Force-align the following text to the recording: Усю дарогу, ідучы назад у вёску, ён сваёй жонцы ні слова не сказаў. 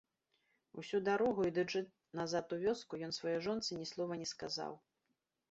Усю 0.81 1.01
дарогу, 1.09 1.45
ідучы 1.49 1.81
назад 2.21 2.57
у 2.57 2.59
вёску, 2.65 2.93
ён 3.09 3.15
сваёй 3.19 3.39
жонцы 3.51 3.71
ні 3.83 3.91
слова 3.93 4.19
не 4.25 4.31
сказаў. 4.35 4.73